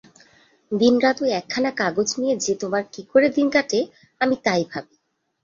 দিনরাত 0.71 1.17
ঐ 1.21 1.27
একখানা 1.39 1.71
কাগজ 1.71 2.07
নিয়ে 2.17 2.35
যে 2.37 2.53
তোমার 2.55 2.83
কী 2.93 3.01
করে 3.11 3.27
কাটে, 3.51 3.79
আমি 4.21 4.35
তাই 4.43 4.63
ভাবি। 4.71 4.95